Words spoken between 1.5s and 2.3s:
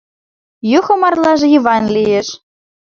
Йыван лиеш.